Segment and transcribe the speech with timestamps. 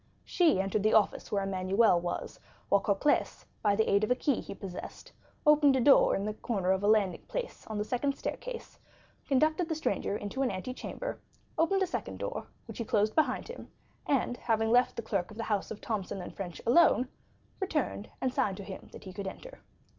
[0.25, 4.41] She entered the office where Emmanuel was, while Cocles, by the aid of a key
[4.41, 5.11] he possessed,
[5.45, 8.79] opened a door in the corner of a landing place on the second staircase,
[9.27, 11.19] conducted the stranger into an antechamber,
[11.55, 13.67] opened a second door, which he closed behind him,
[14.07, 17.07] and after having left the clerk of the house of Thomson & French alone,
[17.59, 19.59] returned and signed to him that he could enter.